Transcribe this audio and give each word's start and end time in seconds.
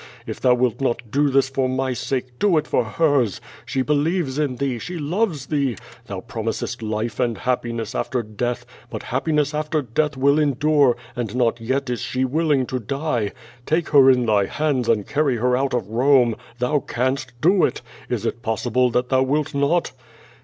If 0.25 0.41
Thou 0.41 0.55
wilt 0.55 0.81
not 0.81 1.11
do 1.11 1.29
this 1.29 1.47
for 1.47 1.69
my 1.69 1.93
sake, 1.93 2.39
do 2.39 2.57
it 2.57 2.65
for 2.65 2.83
hers! 2.83 3.39
She 3.67 3.83
believes 3.83 4.39
in 4.39 4.55
Thee; 4.55 4.79
she 4.79 4.97
loves 4.97 5.45
Thee! 5.45 5.75
Thou 6.07 6.21
promisest 6.21 6.81
life 6.81 7.19
and 7.19 7.37
hajipiness 7.37 7.93
after 7.93 8.23
death, 8.23 8.65
but 8.89 9.03
happiness 9.13 9.53
after 9.53 9.83
death 9.83 10.17
will 10.17 10.39
endure, 10.39 10.97
and 11.15 11.35
not 11.35 11.61
yet 11.61 11.87
is 11.87 12.01
she 12.01 12.23
Avilling 12.25 12.65
to 12.69 12.79
die! 12.79 13.31
Take 13.67 13.89
her 13.89 14.09
in 14.09 14.25
Thy 14.25 14.47
hands 14.47 14.89
and 14.89 15.07
carry 15.07 15.35
her 15.37 15.55
out 15.55 15.75
of 15.75 15.87
Rome! 15.87 16.35
Thou 16.57 16.79
canst 16.79 17.39
do 17.39 17.63
it! 17.63 17.83
Is 18.09 18.25
it 18.25 18.41
possible 18.41 18.89
that 18.89 19.09
Thou 19.09 19.21
wilt 19.21 19.53
not?" 19.53 19.91